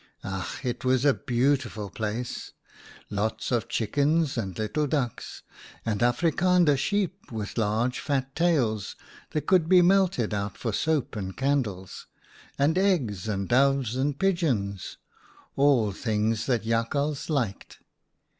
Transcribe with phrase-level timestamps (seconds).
[0.23, 0.57] "Ach!
[0.65, 2.53] it was a beautiful place;
[3.11, 5.43] lots of chickens and little ducks,
[5.85, 8.95] and Afrikander sheep with large fat tails
[9.29, 12.07] that could be melted out for soap and candles,
[12.57, 14.97] and eggs, and doves and pigeons—
[15.55, 17.77] all things that Jak hals liked.